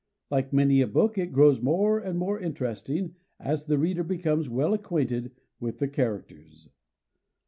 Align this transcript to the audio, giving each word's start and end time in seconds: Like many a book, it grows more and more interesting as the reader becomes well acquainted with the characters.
Like 0.31 0.51
many 0.51 0.81
a 0.81 0.87
book, 0.87 1.19
it 1.19 1.31
grows 1.31 1.61
more 1.61 1.99
and 1.99 2.17
more 2.17 2.39
interesting 2.39 3.13
as 3.39 3.65
the 3.67 3.77
reader 3.77 4.01
becomes 4.01 4.49
well 4.49 4.73
acquainted 4.73 5.31
with 5.59 5.77
the 5.77 5.87
characters. 5.87 6.69